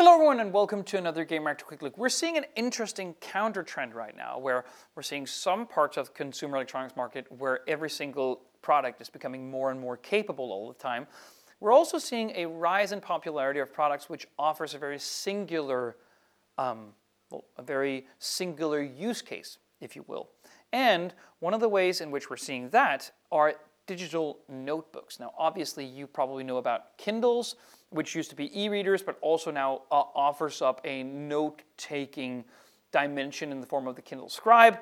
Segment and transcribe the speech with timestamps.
[0.00, 1.98] Hello everyone and welcome to another Gamereactor Quick Look.
[1.98, 4.64] We're seeing an interesting counter trend right now where
[4.94, 9.50] we're seeing some parts of the consumer electronics market where every single product is becoming
[9.50, 11.06] more and more capable all the time.
[11.60, 15.96] We're also seeing a rise in popularity of products which offers a very singular,
[16.56, 16.94] um,
[17.30, 20.30] well, a very singular use case, if you will.
[20.72, 23.52] And one of the ways in which we're seeing that are
[23.86, 25.20] digital notebooks.
[25.20, 27.56] Now, obviously, you probably know about Kindles,
[27.90, 32.44] which used to be e-readers, but also now uh, offers up a note-taking
[32.92, 34.78] dimension in the form of the Kindle Scribe.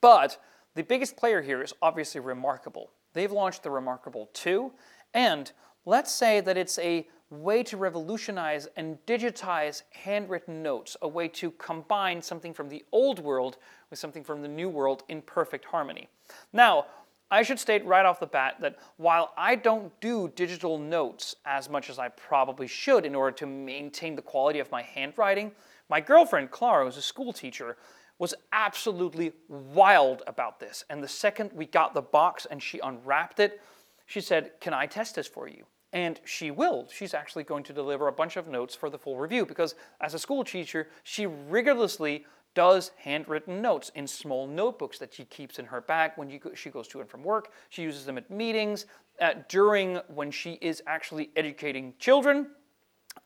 [0.00, 0.38] But
[0.74, 2.90] the biggest player here is obviously Remarkable.
[3.12, 4.70] They've launched the Remarkable 2,
[5.14, 5.50] and
[5.84, 11.52] let's say that it's a way to revolutionize and digitize handwritten notes, a way to
[11.52, 13.56] combine something from the old world
[13.88, 16.08] with something from the new world in perfect harmony.
[16.52, 16.86] Now,
[17.30, 21.68] I should state right off the bat that while I don't do digital notes as
[21.68, 25.52] much as I probably should in order to maintain the quality of my handwriting,
[25.88, 27.76] my girlfriend, Clara, who's a school teacher,
[28.18, 30.84] was absolutely wild about this.
[30.90, 33.60] And the second we got the box and she unwrapped it,
[34.06, 35.64] she said, Can I test this for you?
[35.92, 36.88] And she will.
[36.92, 40.14] She's actually going to deliver a bunch of notes for the full review because, as
[40.14, 45.66] a school teacher, she rigorously does handwritten notes in small notebooks that she keeps in
[45.66, 47.52] her bag when she goes to and from work.
[47.68, 48.86] She uses them at meetings,
[49.20, 52.48] uh, during when she is actually educating children.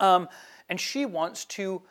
[0.00, 0.28] Um,
[0.68, 1.82] and she wants to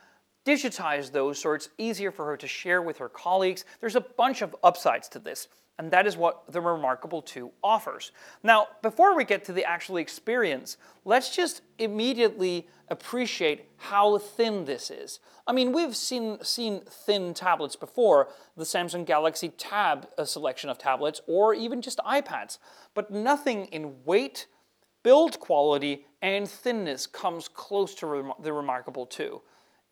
[0.44, 3.64] digitize those so it's easier for her to share with her colleagues.
[3.80, 5.48] There's a bunch of upsides to this.
[5.78, 8.12] And that is what the Remarkable 2 offers.
[8.44, 14.90] Now, before we get to the actual experience, let's just immediately appreciate how thin this
[14.90, 15.18] is.
[15.48, 20.78] I mean, we've seen, seen thin tablets before, the Samsung Galaxy Tab a selection of
[20.78, 22.58] tablets, or even just iPads,
[22.94, 24.46] but nothing in weight,
[25.02, 29.42] build quality, and thinness comes close to the Remarkable 2.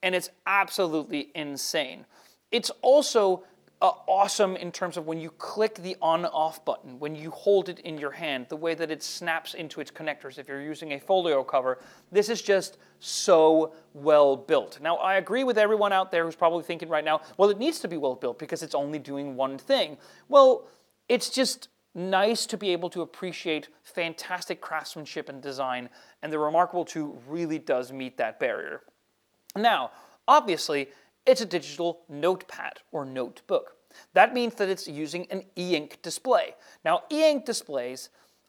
[0.05, 2.07] And it's absolutely insane.
[2.53, 3.45] It's also
[3.83, 7.69] uh, awesome in terms of when you click the on off button, when you hold
[7.69, 10.93] it in your hand, the way that it snaps into its connectors if you're using
[10.93, 11.81] a folio cover.
[12.13, 14.81] This is just so well built.
[14.81, 17.81] Now, I agree with everyone out there who's probably thinking right now, well, it needs
[17.81, 19.99] to be well built because it's only doing one thing.
[20.29, 20.69] Well,
[21.09, 25.91] it's just nice to be able to appreciate fantastic craftsmanship and design,
[26.23, 28.83] and the Remarkable 2 really does meet that barrier.
[29.57, 29.91] Now,
[30.29, 30.89] obviously,
[31.27, 33.77] it's a digital notepad or notebook.
[34.15, 36.55] That means that it's using an e-ink display.
[36.85, 38.09] Now, e-ink displays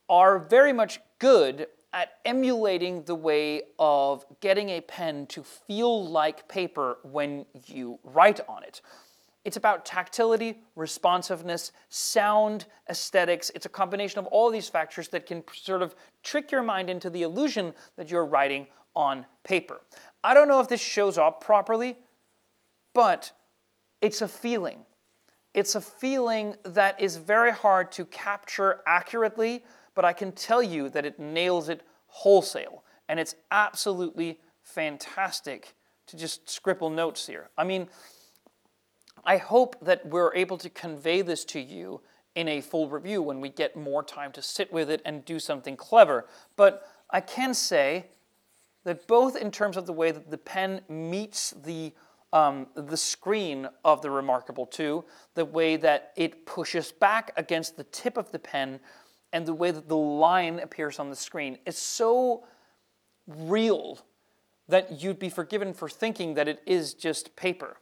[0.10, 6.48] are very much good at emulating the way of getting a pen to feel like
[6.48, 8.82] paper when you write on it.
[9.46, 13.52] It's about tactility, responsiveness, sound, aesthetics.
[13.54, 17.10] It's a combination of all these factors that can sort of trick your mind into
[17.10, 19.82] the illusion that you're writing on paper.
[20.24, 21.98] I don't know if this shows up properly,
[22.94, 23.32] but
[24.02, 24.80] it's a feeling.
[25.54, 29.64] It's a feeling that is very hard to capture accurately,
[29.96, 32.84] but I can tell you that it nails it wholesale.
[33.08, 35.76] And it's absolutely fantastic
[36.08, 37.50] to just scribble notes here.
[37.58, 37.88] I mean,
[39.26, 42.02] I hope that we're able to convey this to you
[42.36, 45.40] in a full review when we get more time to sit with it and do
[45.40, 46.26] something clever.
[46.56, 48.08] But I can say
[48.84, 51.94] that both in terms of the way that the pen meets the
[52.34, 55.06] um, the screen of the Remarkable 2,
[55.36, 58.80] the way that it pushes back against the tip of the pen,
[59.32, 62.44] and the way that the line appears on the screen is so
[63.28, 64.00] real
[64.68, 67.78] that you'd be forgiven for thinking that it is just paper.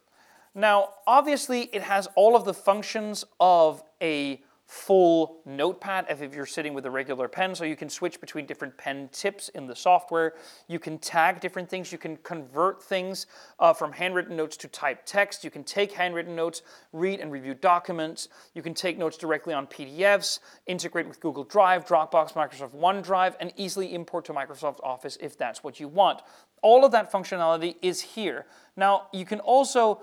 [0.53, 4.41] Now, obviously, it has all of the functions of a
[4.71, 8.77] full notepad if you're sitting with a regular pen, so you can switch between different
[8.77, 10.35] pen tips in the software.
[10.69, 11.91] You can tag different things.
[11.91, 13.25] You can convert things
[13.59, 15.43] uh, from handwritten notes to typed text.
[15.43, 16.61] You can take handwritten notes,
[16.93, 18.29] read and review documents.
[18.53, 23.51] You can take notes directly on PDFs, integrate with Google Drive, Dropbox, Microsoft OneDrive, and
[23.57, 26.21] easily import to Microsoft Office if that's what you want.
[26.61, 28.45] All of that functionality is here.
[28.77, 30.01] Now, you can also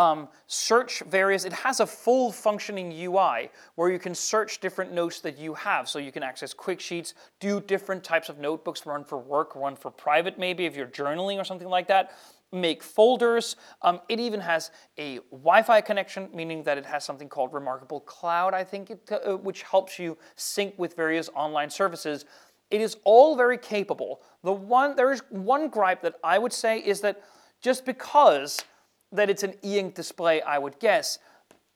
[0.00, 5.20] um, search various, it has a full functioning UI where you can search different notes
[5.20, 5.90] that you have.
[5.90, 9.76] So you can access quick sheets, do different types of notebooks, run for work, run
[9.76, 12.12] for private maybe if you're journaling or something like that.
[12.50, 13.56] Make folders.
[13.82, 18.00] Um, it even has a Wi Fi connection, meaning that it has something called Remarkable
[18.00, 22.24] Cloud, I think, it, uh, which helps you sync with various online services.
[22.70, 24.22] It is all very capable.
[24.44, 27.22] The one, there is one gripe that I would say is that
[27.60, 28.64] just because
[29.12, 31.18] that it's an e-ink display, I would guess.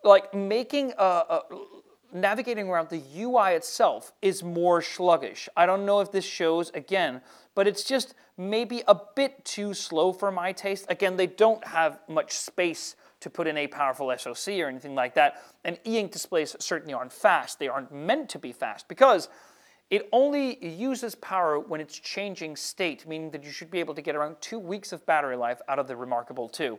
[0.02, 1.40] Like making a, a
[2.12, 5.48] navigating around the UI itself is more sluggish.
[5.56, 7.20] I don't know if this shows again,
[7.54, 10.86] but it's just maybe a bit too slow for my taste.
[10.88, 15.14] Again, they don't have much space to put in a powerful SoC or anything like
[15.14, 15.42] that.
[15.64, 17.58] And e-ink displays certainly aren't fast.
[17.58, 19.28] They aren't meant to be fast because
[19.90, 24.02] it only uses power when it's changing state, meaning that you should be able to
[24.02, 26.78] get around two weeks of battery life out of the Remarkable 2.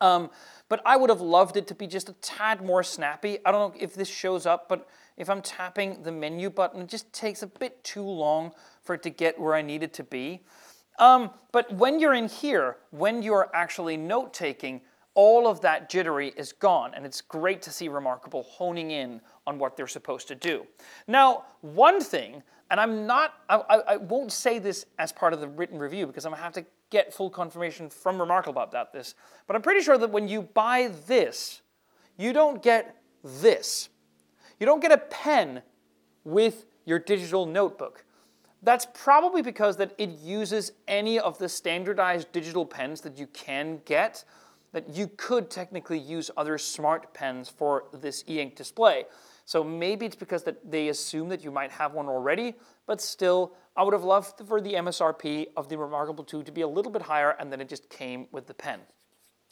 [0.00, 0.30] Um,
[0.68, 3.38] but I would have loved it to be just a tad more snappy.
[3.44, 6.88] I don't know if this shows up, but if I'm tapping the menu button, it
[6.88, 8.52] just takes a bit too long
[8.82, 10.42] for it to get where I need it to be.
[10.98, 14.80] Um, but when you're in here, when you're actually note taking,
[15.14, 19.58] all of that jittery is gone, and it's great to see Remarkable honing in on
[19.58, 20.66] what they're supposed to do.
[21.06, 23.56] Now, one thing, and I'm not, I,
[23.88, 26.64] I, won't say this as part of the written review because I'm gonna have to
[26.94, 29.16] get full confirmation from Remarkable about this,
[29.48, 31.60] but I'm pretty sure that when you buy this,
[32.16, 32.94] you don't get
[33.24, 33.88] this.
[34.60, 35.62] You don't get a pen
[36.22, 38.04] with your digital notebook.
[38.62, 43.80] That's probably because that it uses any of the standardized digital pens that you can
[43.84, 44.24] get
[44.72, 49.04] that you could technically use other smart pens for this e-ink display.
[49.44, 52.54] So maybe it's because that they assume that you might have one already,
[52.86, 56.60] but still, I would have loved for the MSRP of the Remarkable 2 to be
[56.60, 58.80] a little bit higher and then it just came with the pen.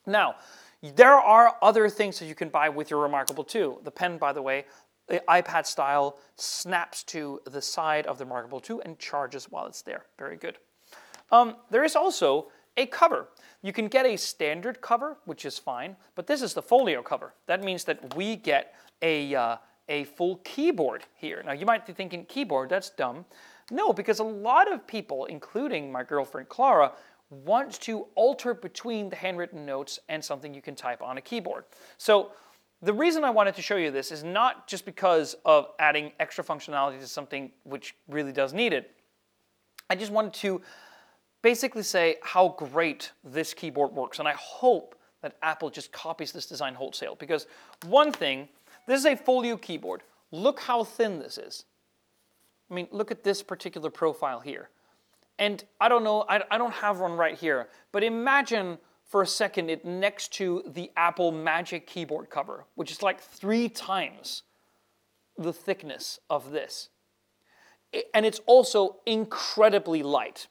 [0.07, 0.37] Now,
[0.83, 3.81] there are other things that you can buy with your Remarkable 2.
[3.85, 4.65] The pen, by the way,
[5.09, 9.83] the iPad style snaps to the side of the Remarkable 2 and charges while it's
[9.83, 10.07] there.
[10.19, 10.59] Very good.
[11.31, 13.29] Um, there is also a cover.
[13.63, 17.35] You can get a standard cover, which is fine, but this is the folio cover.
[17.47, 19.57] That means that we get a, uh,
[19.89, 21.43] a full keyboard here.
[21.45, 23.25] Now you might be thinking, keyboard, that's dumb.
[23.71, 26.93] No, because a lot of people, including my girlfriend Clara,
[27.31, 31.65] want to alter between the handwritten notes and something you can type on a keyboard.
[31.97, 32.33] So
[32.83, 36.45] the reason I wanted to show you this is not just because of adding extra
[36.45, 38.91] functionality to something which really does need it.
[39.89, 40.61] I just wanted to
[41.43, 44.19] basically say how great this keyboard works.
[44.19, 47.15] And I hope that Apple just copies this design wholesale.
[47.15, 47.47] Because
[47.87, 48.49] one thing,
[48.87, 50.03] this is a folio keyboard.
[50.33, 51.65] Look how thin this is.
[52.73, 54.71] I mean, look at this particular profile here.
[55.39, 59.27] And I don't know, I, I don't have one right here, but imagine for a
[59.27, 64.45] second it next to the Apple Magic keyboard cover, which is like three times
[65.37, 66.89] the thickness of this.
[68.15, 70.47] And it's also incredibly light.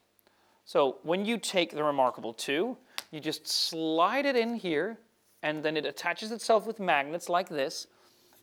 [0.64, 2.76] So when you take the Remarkable 2,
[3.10, 4.96] you just slide it in here,
[5.42, 7.88] and then it attaches itself with magnets like this.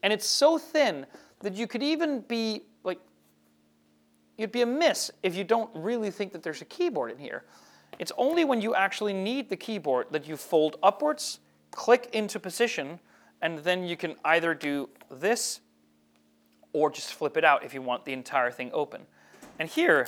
[0.04, 1.06] And it's so thin
[1.40, 3.00] that you could even be like,
[4.40, 7.44] you'd be amiss if you don't really think that there's a keyboard in here.
[8.00, 11.40] It's only when you actually need the keyboard that you fold upwards,
[11.72, 13.00] click into position,
[13.42, 15.60] and then you can either do this
[16.72, 19.02] or just flip it out if you want the entire thing open.
[19.58, 20.08] And here,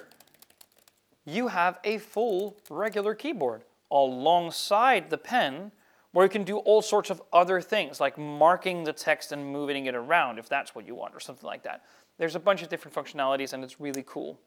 [1.26, 5.72] you have a full regular keyboard alongside the pen
[6.12, 9.86] where you can do all sorts of other things like marking the text and moving
[9.86, 11.84] it around if that's what you want or something like that.
[12.18, 14.40] There's a bunch of different functionalities and it's really cool.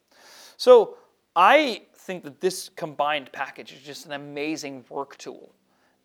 [0.56, 0.96] So
[1.34, 5.54] I think that this combined package is just an amazing work tool.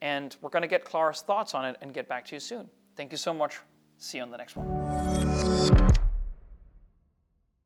[0.01, 2.69] And we're going to get Clara's thoughts on it and get back to you soon.
[2.95, 3.59] Thank you so much.
[3.97, 5.28] See you on the next one.